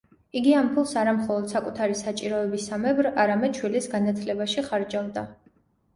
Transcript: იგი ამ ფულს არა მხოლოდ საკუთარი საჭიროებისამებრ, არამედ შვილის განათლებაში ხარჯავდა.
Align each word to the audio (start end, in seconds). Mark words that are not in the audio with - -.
იგი 0.39 0.53
ამ 0.59 0.69
ფულს 0.77 0.93
არა 1.01 1.11
მხოლოდ 1.17 1.45
საკუთარი 1.51 1.99
საჭიროებისამებრ, 2.01 3.11
არამედ 3.25 3.61
შვილის 3.61 3.89
განათლებაში 3.95 4.65
ხარჯავდა. 4.71 5.29